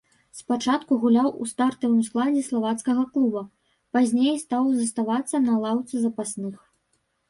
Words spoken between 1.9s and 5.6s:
складзе славацкага клуба, пазней стаў заставацца на